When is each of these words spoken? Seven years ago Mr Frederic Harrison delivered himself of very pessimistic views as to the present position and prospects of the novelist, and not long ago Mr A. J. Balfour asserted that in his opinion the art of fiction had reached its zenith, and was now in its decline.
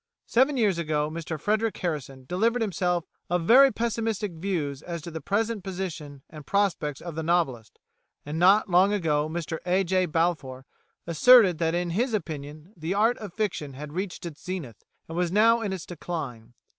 Seven 0.25 0.57
years 0.57 0.79
ago 0.79 1.11
Mr 1.11 1.39
Frederic 1.39 1.77
Harrison 1.77 2.25
delivered 2.25 2.63
himself 2.63 3.05
of 3.29 3.43
very 3.43 3.71
pessimistic 3.71 4.31
views 4.31 4.81
as 4.81 4.99
to 5.03 5.11
the 5.11 5.21
present 5.21 5.63
position 5.63 6.23
and 6.27 6.43
prospects 6.43 7.01
of 7.01 7.13
the 7.13 7.21
novelist, 7.21 7.77
and 8.25 8.39
not 8.39 8.67
long 8.67 8.91
ago 8.93 9.29
Mr 9.29 9.59
A. 9.63 9.83
J. 9.83 10.07
Balfour 10.07 10.65
asserted 11.05 11.59
that 11.59 11.75
in 11.75 11.91
his 11.91 12.15
opinion 12.15 12.73
the 12.75 12.95
art 12.95 13.19
of 13.19 13.31
fiction 13.35 13.73
had 13.73 13.93
reached 13.93 14.25
its 14.25 14.43
zenith, 14.43 14.83
and 15.07 15.15
was 15.15 15.31
now 15.31 15.61
in 15.61 15.71
its 15.71 15.85
decline. 15.85 16.55